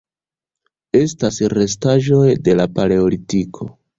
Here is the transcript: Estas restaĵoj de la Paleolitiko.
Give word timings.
Estas 0.99 1.37
restaĵoj 1.55 2.25
de 2.47 2.57
la 2.61 2.67
Paleolitiko. 2.79 3.71